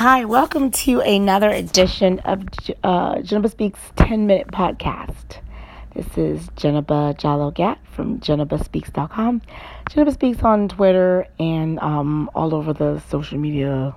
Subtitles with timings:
[0.00, 2.44] Hi, welcome to another edition of
[2.82, 5.42] uh, Speaks 10 Minute Podcast.
[5.94, 9.42] This is Jennifer Jallo Gat from JenniferSpeaks.com.
[9.90, 13.94] Jennifer Speaks on Twitter and um, all over the social media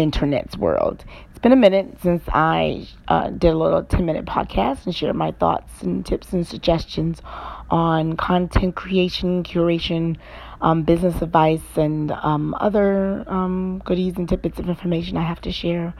[0.00, 1.04] internet's world.
[1.30, 5.16] It's been a minute since I uh, did a little 10 minute podcast and shared
[5.16, 7.22] my thoughts and tips and suggestions
[7.70, 10.16] on content creation, curation,
[10.60, 15.52] um, business advice, and um, other um, goodies and tidbits of information I have to
[15.52, 15.94] share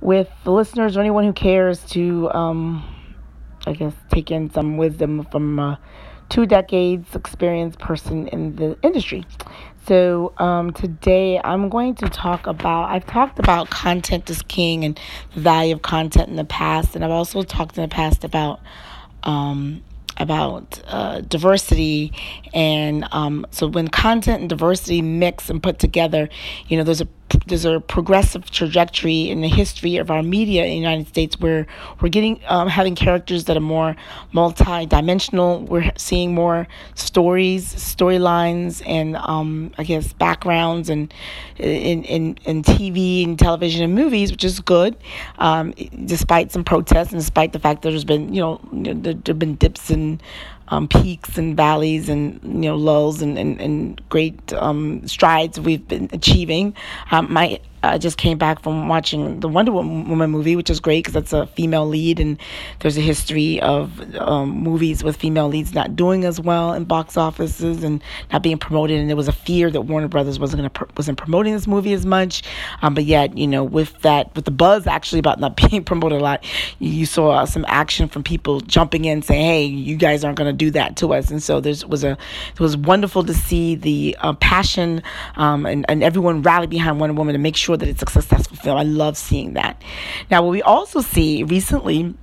[0.00, 2.84] with the listeners or anyone who cares to, um,
[3.66, 5.80] I guess, take in some wisdom from a
[6.28, 9.24] two decades experienced person in the industry.
[9.88, 15.00] So um, today I'm going to talk about, I've talked about content is king and
[15.34, 18.60] the value of content in the past, and I've also talked in the past about
[19.22, 19.82] um,
[20.18, 22.12] about uh, diversity
[22.52, 26.28] and um, so when content and diversity mix and put together
[26.66, 27.08] you know there's a
[27.46, 31.66] there's a progressive trajectory in the history of our media in the United States where
[32.00, 33.96] we're getting um, having characters that are more
[34.32, 35.62] multi-dimensional.
[35.62, 41.12] We're seeing more stories, storylines, and um, I guess backgrounds and
[41.56, 44.96] in, in in TV and television and movies, which is good,
[45.38, 45.72] um,
[46.04, 49.56] despite some protests and despite the fact that there's been you know there have been
[49.56, 50.22] dips and
[50.68, 55.86] um, peaks and valleys and you know lulls and, and, and great um, strides we've
[55.88, 56.74] been achieving.
[57.10, 61.04] Um, my I just came back from watching the Wonder Woman movie, which is great
[61.04, 62.38] because that's a female lead, and
[62.80, 67.16] there's a history of um, movies with female leads not doing as well in box
[67.16, 68.98] offices and not being promoted.
[68.98, 71.92] And there was a fear that Warner Brothers wasn't gonna pr- wasn't promoting this movie
[71.92, 72.42] as much,
[72.82, 76.20] um, but yet you know with that with the buzz actually about not being promoted
[76.20, 76.44] a lot,
[76.78, 80.52] you, you saw some action from people jumping in saying, "Hey, you guys aren't gonna
[80.52, 82.18] do that to us." And so there was a
[82.52, 85.02] it was wonderful to see the uh, passion
[85.36, 88.10] um, and and everyone rally behind Wonder Woman to make sure sure that it's a
[88.10, 88.78] successful film.
[88.78, 89.82] I love seeing that.
[90.30, 92.14] Now, what we also see recently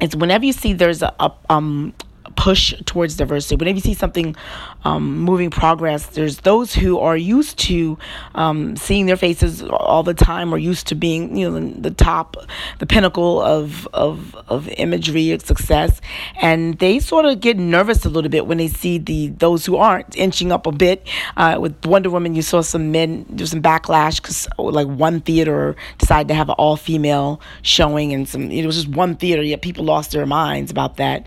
[0.00, 1.94] is whenever you see there's a, a um,
[2.36, 3.56] push towards diversity.
[3.56, 4.36] Whenever you see something
[4.84, 7.98] um, moving progress, there's those who are used to
[8.34, 12.36] um, seeing their faces all the time, or used to being, you know, the, top,
[12.78, 16.00] the pinnacle of of of imagery of success,
[16.40, 19.76] and they sort of get nervous a little bit when they see the those who
[19.76, 21.06] aren't inching up a bit.
[21.36, 25.76] Uh, with Wonder Woman, you saw some men, there's some backlash because like one theater
[25.98, 29.62] decided to have an all female showing, and some it was just one theater, yet
[29.62, 31.26] people lost their minds about that.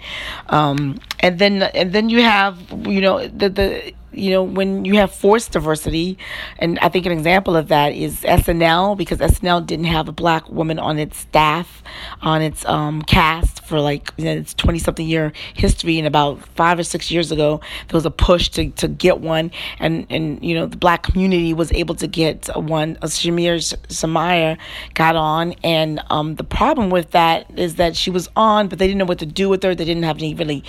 [0.49, 4.95] Um, and then and then you have you know the the you know, when you
[4.95, 6.17] have forced diversity,
[6.59, 10.49] and I think an example of that is SNL because SNL didn't have a black
[10.49, 11.83] woman on its staff,
[12.21, 15.97] on its um, cast for like you know, its 20 something year history.
[15.97, 19.51] And about five or six years ago, there was a push to, to get one,
[19.79, 22.97] and, and you know, the black community was able to get one.
[23.01, 23.57] Uh, Sasheer
[23.87, 24.57] Zamata
[24.93, 28.87] got on, and um, the problem with that is that she was on, but they
[28.87, 29.75] didn't know what to do with her.
[29.75, 30.63] They didn't have any really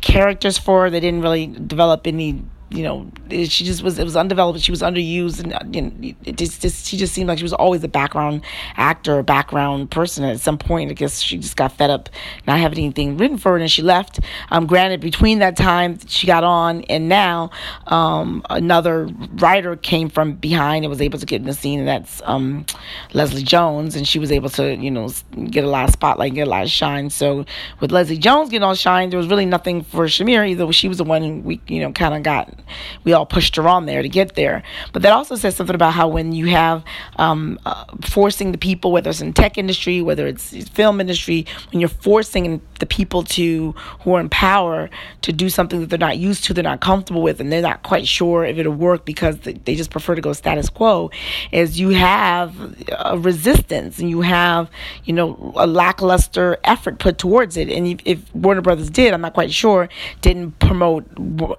[0.00, 0.90] characters for her.
[0.90, 4.60] They didn't really develop any you know, she just was, it was undeveloped.
[4.60, 5.40] She was underused.
[5.42, 8.42] And, you know, it just, just, she just seemed like she was always a background
[8.76, 10.24] actor, background person.
[10.24, 12.08] At some point, I guess she just got fed up
[12.46, 14.20] not having anything written for her and she left.
[14.50, 17.50] Um, granted, between that time she got on and now,
[17.88, 21.88] um, another writer came from behind and was able to get in the scene, and
[21.88, 22.64] that's, um,
[23.12, 23.96] Leslie Jones.
[23.96, 25.10] And she was able to, you know,
[25.50, 27.10] get a lot of spotlight, get a lot of shine.
[27.10, 27.44] So
[27.80, 30.72] with Leslie Jones getting all shine, there was really nothing for Sasheer either.
[30.72, 32.54] She was the one we, you know, kind of got
[33.04, 34.62] we all pushed her on there to get there.
[34.92, 36.84] But that also says something about how when you have
[37.16, 41.80] um, uh, forcing the people, whether it's in tech industry, whether it's film industry, when
[41.80, 44.90] you're forcing the people to who are in power
[45.22, 47.82] to do something that they're not used to, they're not comfortable with, and they're not
[47.82, 51.10] quite sure if it'll work because they just prefer to go status quo,
[51.52, 52.54] is you have
[52.98, 54.70] a resistance and you have
[55.04, 57.68] you know a lackluster effort put towards it.
[57.68, 59.88] And if Warner Brothers did, I'm not quite sure,
[60.20, 61.06] didn't promote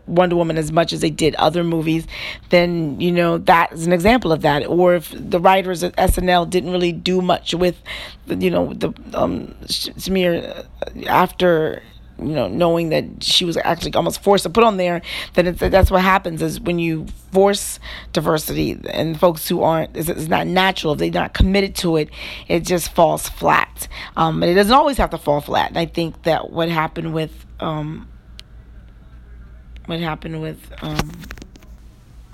[0.08, 2.08] Wonder Woman as much as they did other movies,
[2.50, 4.66] then you know that is an example of that.
[4.68, 7.82] Or if the writers at SNL didn't really do much with,
[8.28, 11.82] you know, the um, Sasheer uh, after
[12.22, 15.02] you know, knowing that she was actually almost forced to put on there,
[15.34, 17.80] then that's what happens is when you force
[18.14, 22.10] diversity and folks who aren't, it's, not natural, if they're not committed to it,
[22.48, 23.88] it just falls flat.
[24.16, 25.70] Um, it doesn't always have to fall flat.
[25.70, 28.08] And I think that what happened with um,
[29.92, 31.12] what happened with um,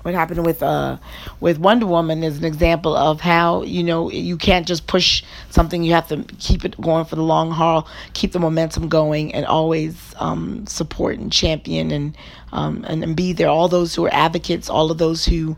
[0.02, 0.96] what happened with uh
[1.40, 5.82] with Wonder Woman is an example of how you know you can't just push something.
[5.82, 9.44] You have to keep it going for the long haul keep the momentum going and
[9.44, 12.16] always um, support and champion and,
[12.52, 13.48] um, and and be there.
[13.48, 15.56] All those who are advocates all of those who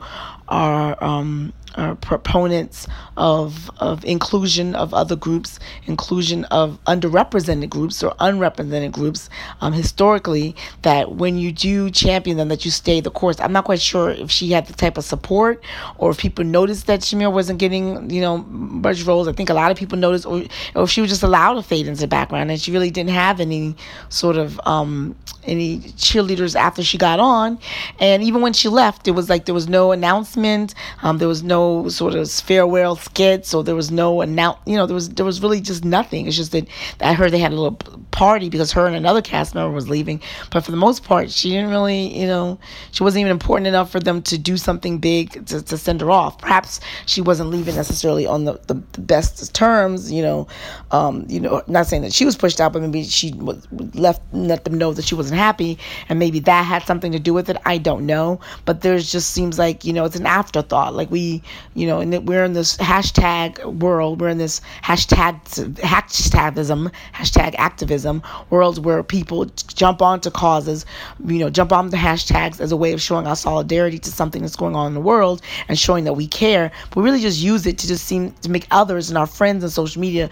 [0.51, 2.87] are um, uh, proponents
[3.17, 9.31] of of inclusion of other groups, inclusion of underrepresented groups or unrepresented groups.
[9.61, 13.39] Um, historically, that when you do champion them, that you stay the course.
[13.41, 15.63] I'm not quite sure if she had the type of support
[15.99, 19.29] or if people noticed that Sasheer wasn't getting you know much roles.
[19.29, 20.43] I think a lot of people noticed, or,
[20.75, 23.11] or if she was just allowed to fade into the background and she really didn't
[23.11, 23.77] have any
[24.09, 25.15] sort of um,
[25.45, 27.59] any cheerleaders after she got on.
[27.99, 30.75] And even when she left, it was like there was no announcement.
[31.03, 33.47] Um, there was no sort of farewell skit.
[33.47, 34.59] So there was no announce.
[34.67, 36.27] You know, there was there was really just nothing.
[36.27, 36.67] It's just that
[37.01, 37.79] I heard they had a little
[38.11, 40.21] party because her and another cast member was leaving.
[40.51, 42.19] But for the most part, she didn't really.
[42.19, 42.59] You know,
[42.93, 46.11] she wasn't even important enough for them to do something big to, to send her
[46.11, 46.39] off.
[46.39, 50.11] Perhaps she wasn't leaving necessarily on the, the, the best terms.
[50.11, 50.49] You know,
[50.91, 54.23] um, you know, not saying that she was pushed out, but maybe she was left
[54.33, 55.79] let them know that she wasn't happy,
[56.09, 57.57] and maybe that had something to do with it.
[57.65, 60.95] I don't know, but there's just seems like you know it's an afterthought.
[60.95, 61.43] Like we,
[61.75, 64.21] you know, and we're in this hashtag world.
[64.21, 65.41] We're in this hashtag
[65.77, 70.85] hashtagism, hashtag activism world where people jump onto causes,
[71.25, 74.43] you know, jump on the hashtags as a way of showing our solidarity to something
[74.43, 76.73] that's going on in the world and showing that we care.
[76.91, 79.63] But we really just use it to just seem to make others and our friends
[79.63, 80.29] on social media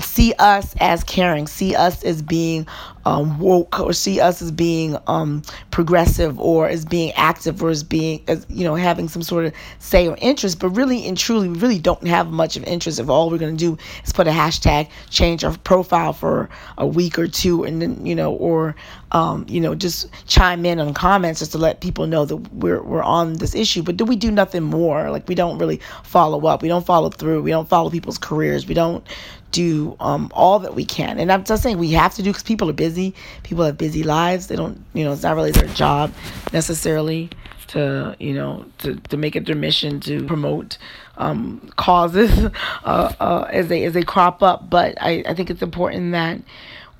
[0.00, 2.66] see us as caring, see us as being
[3.04, 7.82] um, woke, or see us as being um, progressive, or as being active, or as
[7.82, 10.58] being, as, you know, having some sort of say or interest.
[10.60, 13.56] But really and truly, we really don't have much of interest if all we're going
[13.56, 17.80] to do is put a hashtag, change our profile for a week or two, and
[17.80, 18.74] then, you know, or,
[19.12, 22.82] um, you know, just chime in on comments just to let people know that we're,
[22.82, 23.82] we're on this issue.
[23.82, 25.10] But do we do nothing more?
[25.10, 26.62] Like, we don't really follow up.
[26.62, 27.42] We don't follow through.
[27.42, 28.66] We don't follow people's careers.
[28.66, 29.06] We don't
[29.52, 31.18] do um, all that we can.
[31.18, 33.14] And I'm just saying we have to do because people are busy.
[33.42, 34.48] People have busy lives.
[34.48, 36.12] They don't, you know, it's not really their job
[36.52, 37.30] necessarily
[37.68, 40.78] to, you know, to, to make it their mission to promote
[41.16, 42.30] um, causes
[42.84, 44.68] uh, uh, as they as they crop up.
[44.68, 46.40] But I, I think it's important that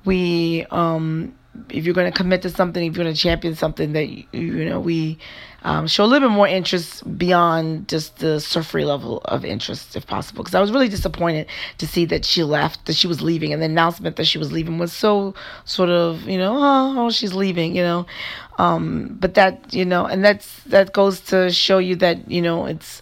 [0.05, 1.33] we um,
[1.69, 4.25] if you're going to commit to something, if you're going to champion something, that you,
[4.31, 5.17] you know we
[5.63, 10.07] um, show a little bit more interest beyond just the surfery level of interest, if
[10.07, 10.43] possible.
[10.43, 11.47] Because I was really disappointed
[11.79, 14.51] to see that she left, that she was leaving, and the announcement that she was
[14.51, 15.33] leaving was so
[15.65, 18.05] sort of, you know, oh, oh she's leaving, you know.
[18.57, 22.65] Um, but that, you know, and that's that goes to show you that, you know,
[22.65, 23.01] it's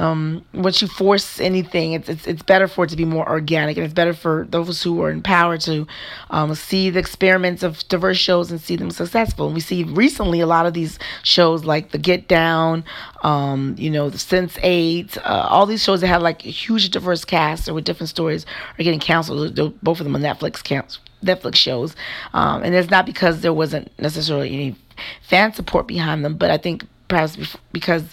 [0.00, 3.76] um, once you force anything, it's, it's it's better for it to be more organic,
[3.76, 5.86] and it's better for those who are in power to
[6.30, 9.44] um, see the experiments of diverse shows and see them successful.
[9.46, 12.82] And we see recently a lot of these shows like The Get Down,
[13.22, 17.68] um, you know, the Sense8, uh, all these shows that have like huge diverse cast
[17.68, 18.46] or with different stories
[18.78, 19.54] are getting canceled.
[19.82, 21.04] Both of them on Netflix canceled.
[21.22, 21.94] Netflix shows,
[22.32, 24.76] um, and it's not because there wasn't necessarily any
[25.20, 27.36] fan support behind them, but I think perhaps
[27.72, 28.04] because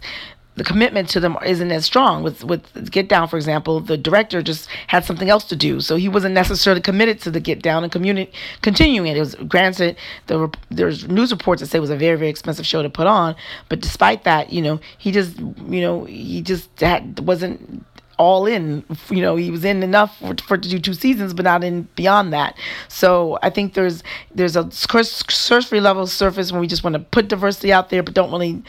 [0.57, 2.24] the commitment to them isn't as strong.
[2.24, 5.95] With with Get Down, for example, the director just had something else to do, so
[5.95, 8.31] he wasn't necessarily committed to the Get Down and communi-
[8.62, 9.18] continuing it.
[9.18, 9.95] It was granted
[10.25, 13.07] there there's news reports that say it was a very very expensive show to put
[13.07, 13.36] on,
[13.69, 17.86] but despite that, you know, he just you know he just had, wasn't
[18.18, 18.83] all in.
[19.09, 21.83] You know, he was in enough for, for to do two seasons, but not in
[21.95, 22.57] beyond that.
[22.88, 27.27] So I think there's there's a surface level surface when we just want to put
[27.27, 28.63] diversity out there, but don't really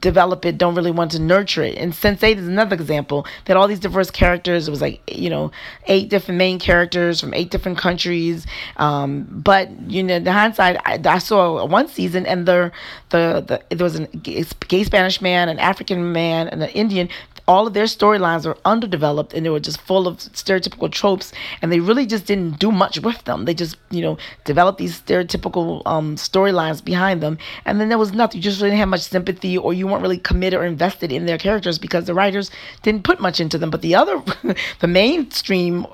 [0.00, 1.76] develop it, don't really want to nurture it.
[1.76, 5.50] And Sense8 is another example that all these diverse characters, it was like, you know,
[5.86, 8.46] eight different main characters from eight different countries.
[8.76, 12.72] Um, but, you know, the hindsight, I, I saw one season and the,
[13.10, 17.08] the, the, there was a gay Spanish man, an African man, and an Indian
[17.48, 21.72] all of their storylines are underdeveloped and they were just full of stereotypical tropes and
[21.72, 23.44] they really just didn't do much with them.
[23.44, 28.12] They just you know developed these stereotypical um, storylines behind them and then there was
[28.12, 28.38] nothing.
[28.38, 31.38] You just didn't have much sympathy or you weren't really committed or invested in their
[31.38, 32.50] characters because the writers
[32.82, 33.70] didn't put much into them.
[33.70, 34.22] But the other
[34.80, 35.86] the mainstream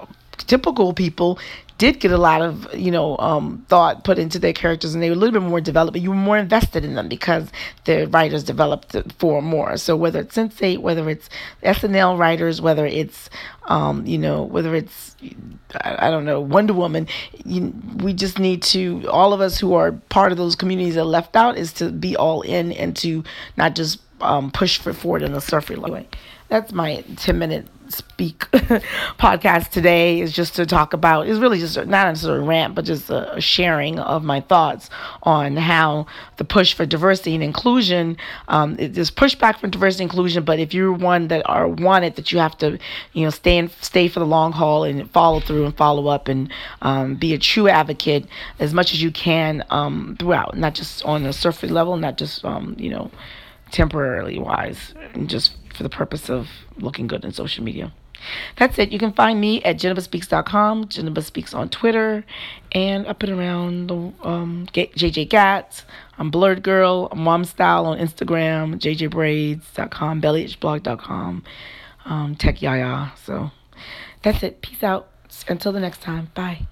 [0.47, 1.39] typical people
[1.79, 5.09] did get a lot of you know um, thought put into their characters and they
[5.09, 7.51] were a little bit more developed but you were more invested in them because
[7.85, 11.31] the writers developed for more so whether it's Sense8 whether it's
[11.63, 13.31] snl writers whether it's
[13.69, 15.17] um, you know whether it's
[15.83, 17.07] I, I don't know Wonder Woman
[17.45, 21.05] you, we just need to all of us who are part of those communities that
[21.05, 23.23] left out is to be all in and to
[23.57, 25.85] not just um, push for forward in a level.
[25.85, 26.09] Anyway,
[26.49, 28.39] that's my 10 minute speak
[29.19, 32.85] podcast today is just to talk about is really just not necessarily a rant but
[32.85, 34.91] just a, sharing of my thoughts
[35.23, 38.17] on how the push for diversity and inclusion
[38.49, 42.33] um, there's pushback from diversity and inclusion but if you're one that are wanted that
[42.33, 42.79] you have to
[43.13, 46.29] you know stay and stay for the long haul and follow through and follow up
[46.29, 46.53] and
[46.83, 48.27] um, be a true advocate
[48.59, 52.45] as much as you can um, throughout not just on a surface level not just
[52.45, 53.11] um, you know
[53.71, 57.93] temporarily wise and just for the purpose of looking good in social media.
[58.57, 58.91] That's it.
[58.91, 62.25] You can find me at JenniferSpeaks.com, Jennifer Speaks on Twitter,
[62.73, 65.85] and up and around the um, JJ Gats.
[66.19, 71.45] I'm Blurred Girl, I'm Mom Style on Instagram, JJBraids.com, BellyItchBlog.com,
[72.07, 73.13] um, Tech Yaya.
[73.25, 73.53] So
[74.23, 74.61] that's it.
[74.61, 75.09] Peace out.
[75.47, 76.31] Until the next time.
[76.35, 76.67] Bye.